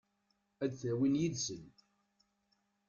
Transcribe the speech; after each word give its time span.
Ad 0.63 0.71
t-awin 0.71 1.19
yid-sen? 1.21 1.65